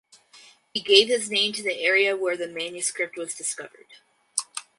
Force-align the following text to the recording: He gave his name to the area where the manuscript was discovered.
He 0.73 0.79
gave 0.81 1.09
his 1.09 1.29
name 1.29 1.53
to 1.53 1.61
the 1.61 1.79
area 1.81 2.17
where 2.17 2.35
the 2.35 2.47
manuscript 2.47 3.17
was 3.17 3.35
discovered. 3.35 3.85